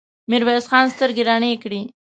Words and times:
ميرويس 0.29 0.65
خان 0.71 0.85
سترګې 0.95 1.23
رڼې 1.29 1.51
کړې. 1.63 1.81